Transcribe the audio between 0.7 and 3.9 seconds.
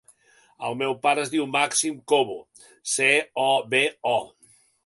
meu pare es diu Màxim Cobo: ce, o, be,